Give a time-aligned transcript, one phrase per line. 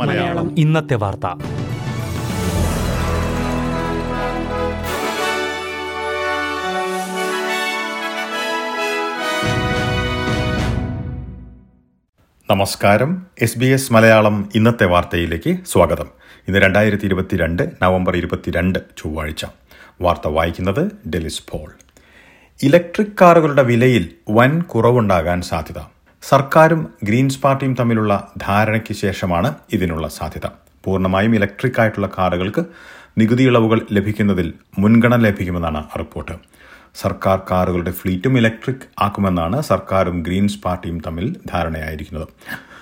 [0.00, 0.58] മലയാളം.
[0.58, 1.26] ഇന്നത്തെ വാർത്ത.
[12.50, 13.26] നമസ്കാരം.
[13.38, 16.06] എസ് ബി എസ് മലയാളം ഇന്നത്തെ വാർത്തയിലേക്ക് സ്വാഗതം.
[16.48, 19.44] ഇന്ന് രണ്ടായിരത്തി ഇരുപത്തിരണ്ട് നവംബർ ഇരുപത്തിരണ്ട് ചൊവ്വാഴ്ച.
[20.00, 21.85] വാർത്ത വായിക്കുന്നത് ഡെലിസ് പോൾ.
[22.62, 25.80] ഇലക്ട്രിക് കാറുകളുടെ വിലയിൽ വൻ കുറവുണ്ടാകാൻ സാധ്യത.
[26.22, 30.46] സർക്കാരും ഗ്രീൻസ് പാർട്ടിയും തമ്മിലുള്ള ധാരണയ്ക്ക് ശേഷമാണ് ഇതിനുള്ള സാധ്യത.
[30.84, 32.64] പൂർണമായും ഇലക്ട്രിക് ആയിട്ടുള്ള കാറുകൾക്ക്
[33.18, 36.36] നികുതി ഇളവുകൾ ലഭിക്കുന്നതിൽ മുൻഗണന ലഭിക്കുമെന്നാണ് റിപ്പോർട്ട്.
[37.02, 42.28] സർക്കാർ കാറുകളുടെ ഫ്ലീറ്റും ഇലക്ട്രിക് ആക്കുമെന്നാണ് സർക്കാരും ഗ്രീൻസ് പാർട്ടിയും തമ്മിൽ ധാരണയായിരിക്കുന്നത്.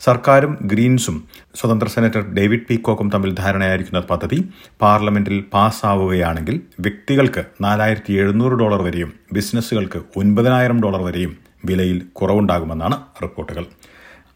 [0.00, 1.16] സർക്കാരും ഗ്രീൻസും
[1.54, 4.38] സ്വതന്ത്ര സെനറ്റർ ഡേവിഡ് പീക്കോക്കും തമ്മിൽ ധാരണയായിരിക്കുന്ന പദ്ധതി
[4.80, 13.66] പാർലമെന്റിൽ പാസ്സാവുകയാണെങ്കിൽ വ്യക്തികൾക്ക് നാലായിരത്തി എഴുന്നൂറ് ഡോളർ വരെയും ബിസിനസ്സുകൾക്ക് ഒൻപതിനായിരം ഡോളർ വരെയും വിലയിൽ കുറവുണ്ടാകുമെന്നാണ് റിപ്പോർട്ടുകൾ.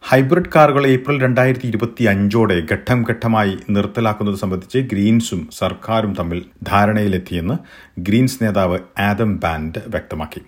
[0.04, 7.56] ഹൈബ്രിഡ് കാറുകൾ ഏപ്രിൽ രണ്ടായിരത്തി ഇരുപത്തി അഞ്ചോടെ ഘട്ടം ഘട്ടമായി നിർത്തലാക്കുന്നത് സംബന്ധിച്ച് ഗ്രീൻസും സർക്കാരും തമ്മിൽ ധാരണയിലെത്തിയെന്ന്
[7.98, 10.42] ഗ്രീൻസ് നേതാവ് ആദം ബാൻഡ് വ്യക്തമാക്കി.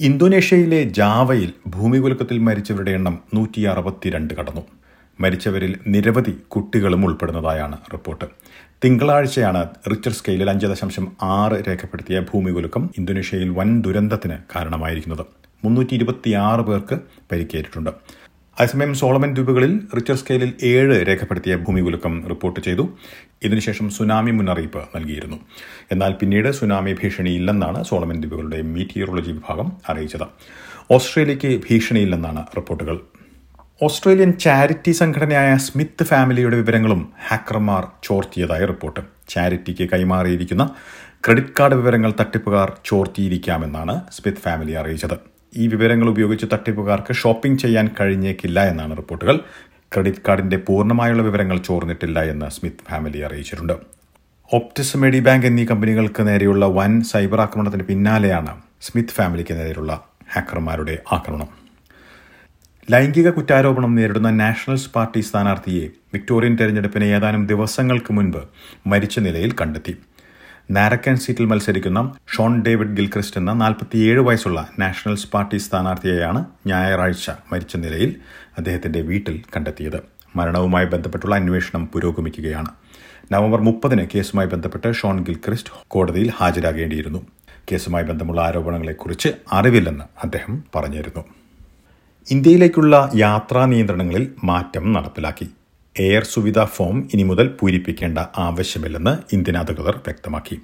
[0.00, 4.60] ഇന്തോനേഷ്യയിലെ ജാവയിൽ ഭൂമികുലുക്കത്തിൽ മരിച്ചവരുടെ എണ്ണം നൂറ്റി അറുപത്തിരണ്ട് കടന്നു.
[5.20, 8.24] മരിച്ചവരിൽ നിരവധി കുട്ടികളും ഉൾപ്പെടുന്നതായാണ് റിപ്പോർട്ട്.
[8.84, 15.26] തിങ്കളാഴ്ചയാണ് റിച്ചർ സ്കെയിലിൽ അഞ്ച് ദശാംശം ആറ് രേഖപ്പെടുത്തിയ ഭൂമികുലുക്കം ഇന്തോനേഷ്യയിൽ വൻ ദുരന്തത്തിന് കാരണമായിരിക്കുന്നത്.
[15.64, 16.98] മുന്നൂറ്റി ഇരുപത്തിയാറ് പേർക്ക്
[17.32, 17.90] പരിക്കേറ്റിട്ടുണ്ട്.
[18.58, 22.84] അതേസമയം സോളമൻ ദ്വീപുകളിൽ റിച്ചർ സ്കെയിലിൽ ഏഴ് രേഖപ്പെടുത്തിയ ഭൂമികുലുക്കം റിപ്പോർട്ട് ചെയ്തു.
[23.46, 25.38] ഇതിനുശേഷം സുനാമി മുന്നറിയിപ്പ് നൽകിയിരുന്നു.
[25.92, 30.26] എന്നാൽ പിന്നീട് സുനാമി ഭീഷണിയില്ലെന്നാണ് സോളമൻ ദ്വീപുകളുടെ മീറ്റിയോളജി വിഭാഗം അറിയിച്ചത്.
[30.90, 32.98] ഓസ്ട്രേലിയയ്ക്ക് ഭീഷണിയില്ലെന്നാണ് റിപ്പോർട്ടുകൾ.
[33.82, 39.00] ഓസ്ട്രേലിയൻ ചാരിറ്റി സംഘടനയായ സ്മിത്ത് ഫാമിലിയുടെ വിവരങ്ങളും ഹാക്കർമാർ ചോർത്തിയതായി റിപ്പോർട്ട്.
[39.28, 40.64] ചാരിറ്റിക്ക് കൈമാറിയിരിക്കുന്ന
[41.24, 45.37] ക്രെഡിറ്റ് കാർഡ് വിവരങ്ങൾ തട്ടിപ്പുകാർ ചോർത്തിയിരിക്കാമെന്നാണ് സ്മിത്ത് ഫാമിലി അറിയിച്ചത്.
[45.56, 49.36] ഈ വിവരങ്ങൾ ഉപയോഗിച്ച് തട്ടിപ്പുകാർക്ക് ഷോപ്പിംഗ് ചെയ്യാൻ കഴിഞ്ഞേക്കില്ല എന്നാണ് റിപ്പോർട്ടുകൾ.
[49.94, 53.72] ക്രെഡിറ്റ് കാർഡിന്റെ പൂർണമായുള്ള വിവരങ്ങൾ ചോർന്നിട്ടില്ല എന്ന് സ്മിത്ത് ഫാമിലി അറിയിച്ചിട്ടുണ്ട്.
[54.52, 60.04] ഒപ്റ്റിസ് മെഡി ബാങ്ക് എന്നീ കമ്പനികൾക്ക് നേരെയുള്ള വൻ സൈബർ ആക്രമണത്തിന് പിന്നാലെയാണ് സ്മിത്ത് ഫാമിലിക്ക് നേരെയുള്ള
[60.34, 61.48] ഹാക്കർമാരുടെ ആക്രമണം.
[62.90, 68.42] ലൈംഗിക കുറ്റാരോപണം നേരിടുന്ന നാഷണൽസ് പാർട്ടി സ്ഥാനാർത്ഥിയെ വിക്ടോറിയൻ തെരഞ്ഞെടുപ്പിന് ഏതാനും ദിവസങ്ങൾക്ക് മുൻപ്
[68.86, 69.94] മരിച്ച നിലയിൽ കണ്ടെത്തി.
[70.70, 78.16] നാരക്കൻ സീറ്റിൽ മത്സരിക്കുന്ന ഷോൺ ഡേവിഡ് ഗിൽക്രിസ്റ്റ് എന്ന നാൽപ്പത്തിയേഴ് വയസ്സുള്ള നാഷണൽസ് പാർട്ടി സ്ഥാനാർത്ഥിയെയാണ് ഞായറാഴ്ച മരിച്ച നിലയിൽ
[78.58, 80.00] അദ്ദേഹത്തിന്റെ വീട്ടിൽ കണ്ടെത്തിയത്.
[80.36, 82.68] മരണവുമായി ബന്ധപ്പെട്ടുള്ള അന്വേഷണം പുരോഗമിക്കുകയാണ്.
[83.32, 87.26] നവംബർ മുപ്പതിന് കേസുമായി ബന്ധപ്പെട്ട് ഷോൺ ഗിൽക്രിസ്റ്റ് കോടതിയിൽ ഹാജരാകേണ്ടിയിരുന്നു.
[87.72, 91.24] കേസുമായി ബന്ധമുള്ള ആരോപണങ്ങളെക്കുറിച്ച് അറിവില്ലെന്ന് അദ്ദേഹം പറഞ്ഞിരുന്നു.
[92.30, 95.48] ഇന്ത്യയിലേക്കുള്ള യാത്രാ നിയന്ത്രണങ്ങളിൽ മാറ്റം നടപ്പിലാക്കി.
[96.00, 100.56] എയർ സുവിധ ഫോം ഇനി മുതൽ പൂരിപ്പിക്കേണ്ട ആവശ്യമില്ലെന്ന് ഇന്ത്യൻ അധികൃതർ വ്യക്തമാക്കി.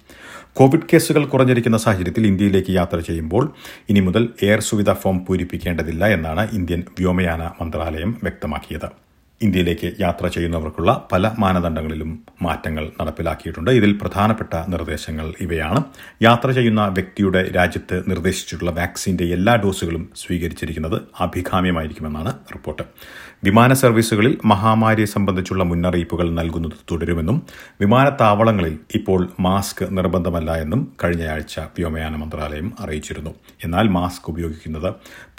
[0.58, 3.46] കോവിഡ് കേസുകൾ കുറഞ്ഞിരിക്കുന്ന സാഹചര്യത്തിൽ ഇന്ത്യയിലേക്ക് യാത്ര ചെയ്യുമ്പോൾ
[3.90, 9.03] ഇനി മുതൽ എയർ സുവിധ ഫോം പൂരിപ്പിക്കേണ്ടതില്ല എന്നാണ് ഇന്ത്യൻ വ്യോമയാന മന്ത്രാലയം വ്യക്തമാക്കിയത്.
[9.44, 12.10] ഇന്ത്യയിലേക്ക് യാത്ര ചെയ്യുന്നവർക്കുള്ള പല മാനദണ്ഡങ്ങളിലും
[12.42, 13.70] മാറ്റങ്ങൾ നടപ്പിലാക്കിയിട്ടുണ്ട്.
[13.80, 15.80] ഇതിൽ പ്രധാനപ്പെട്ട നിർദ്ദേശങ്ങൾ ഇവയാണ്.
[16.22, 22.86] യാത്ര ചെയ്യുന്ന വ്യക്തിയുടെ രാജ്യത്ത് നിർദ്ദേശിച്ചിട്ടുള്ള വാക്സിന്റെ എല്ലാ ഡോസുകളും സ്വീകരിച്ചിരിക്കുന്നത് അഭികാമ്യമായിരിക്കുമെന്നാണ് റിപ്പോർട്ട്.
[23.44, 27.38] വിമാന സർവീസുകളിൽ മഹാമാരിയെ സംബന്ധിച്ചുള്ള മുന്നറിയിപ്പുകൾ നൽകുന്നത് തുടരുമെന്നും
[27.80, 33.32] വിമാനത്താവളങ്ങളിൽ ഇപ്പോൾ മാസ്ക് നിർബന്ധമല്ല എന്നും കഴിഞ്ഞയാഴ്ച വ്യോമയാന മന്ത്രാലയം അറിയിച്ചിരുന്നു.
[33.64, 34.88] എന്നാൽ മാസ്ക് ഉപയോഗിക്കുന്നത്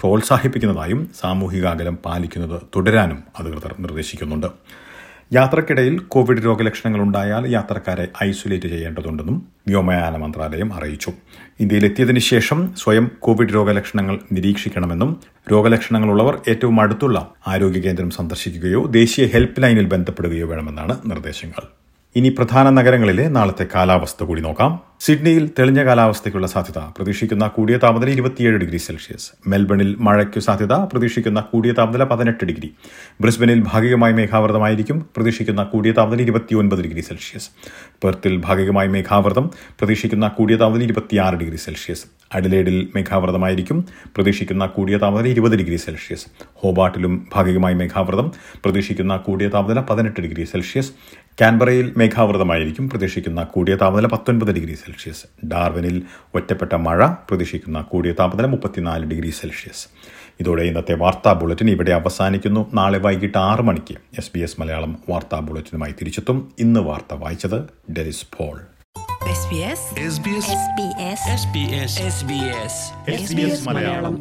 [0.01, 4.47] പ്രോത്സാഹിപ്പിക്കുന്നതായും സാമൂഹിക അകലം പാലിക്കുന്നത് തുടരാനും അധികൃതർ നിർദ്ദേശിക്കുന്നുണ്ട്.
[5.33, 11.11] യാത്രക്കിടയിൽ കോവിഡ് രോഗലക്ഷണങ്ങൾ ഉണ്ടായാൽ യാത്രക്കാരെ ഐസൊലേറ്റ് ചെയ്യേണ്ടതുണ്ടെന്നും വ്യോമയാന മന്ത്രാലയം അറിയിച്ചു.
[11.59, 15.11] ഇന്ത്യയിലെത്തിയതിനു ശേഷം സ്വയം കോവിഡ് രോഗലക്ഷണങ്ങൾ നിരീക്ഷിക്കണമെന്നും
[15.51, 17.17] രോഗലക്ഷണങ്ങളുള്ളവർ ഏറ്റവും അടുത്തുള്ള
[17.47, 21.63] ആരോഗ്യ കേന്ദ്രം സന്ദർശിക്കുകയോ ദേശീയ ഹെൽപ്പ് ലൈനിൽ ബന്ധപ്പെടുകയോ വേണമെന്നാണ് നിർദ്ദേശങ്ങൾ.
[22.16, 24.72] ഇനി പ്രധാന നഗരങ്ങളിലെ നാളത്തെ കാലാവസ്ഥ കൂടി നോക്കാം.
[25.00, 26.79] സിഡ്നിയിൽ തെളിഞ്ഞ കാലാവസ്ഥയ്ക്കുള്ള സാധ്യത.
[26.97, 29.31] പ്രതീക്ഷിക്കുന്ന കൂടിയ താപനില ഇരുപത്തിയേഴ് ഡിഗ്രി സെൽഷ്യസ്.
[29.47, 32.73] മെൽബണിൽ മഴയ്ക്കു സാധ്യത പ്രതീക്ഷിക്കുന്ന കൂടിയ താപനില പതിനെട്ട് ഡിഗ്രി.
[33.22, 37.50] ബ്രിസ്ബനിൽ ഭാഗികമായി മേഘാവൃതമായിരിക്കും പ്രതീക്ഷിക്കുന്ന കൂടിയ താപനില ഇരുപത്തിയൊൻപത് ഡിഗ്രി സെൽഷ്യസ്.
[38.03, 42.06] പെർത്തിൽ ഭാഗികമായി മേഘാവൃതം പ്രതീക്ഷിക്കുന്ന കൂടിയ താപനില ഇരുപത്തിയാറ് ഡിഗ്രി സെൽഷ്യസ്.
[42.33, 46.25] അഡിലേഡിൽ മേഘാവൃതമായിരിക്കും പ്രതീക്ഷിക്കുന്ന കൂടിയ താപനില ഇരുപത് ഡിഗ്രി സെൽഷ്യസ്.
[46.53, 48.31] ഹോബാട്ടിലും ഭാഗികമായി മേഘാവൃതം
[48.63, 50.92] പ്രതീക്ഷിക്കുന്ന കൂടിയ താപനില പതിനെട്ട് ഡിഗ്രി സെൽഷ്യസ്.
[51.42, 55.45] കാൻബറയിൽ മേഘാവൃതമായിരിക്കും പ്രതീക്ഷിക്കുന്ന കൂടിയ താപനില പത്തൊൻപത് ഡിഗ്രി സെൽഷ്യസ്.
[55.45, 56.03] ഡാർവിനിൽ
[56.35, 59.87] ഒറ്റപ്പെട്ട മഴ പ്രതീക്ഷിക്കുന്ന കൂടിയ താപനില മുപ്പത്തിനാല് ഡിഗ്രി സെൽഷ്യസ്.
[60.39, 62.71] ഇതോടെ ഇന്നത്തെ വാർത്താ ബുള്ളറ്റിൻ ഇവിടെ അവസാനിക്കുന്നു.
[62.73, 66.51] നാളെ വൈകിട്ട് ആറ് മണിക്ക് എസ് ബി എസ് മലയാളം വാർത്താ ബുള്ളറ്റിനുമായി തിരിച്ചെത്തും.
[66.59, 68.61] ഇന്ന് വാർത്ത വായിച്ചത് ഡെലിസ് പോൾ.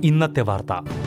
[0.04, 1.03] ഇന്നത്തെ വാർത്ത.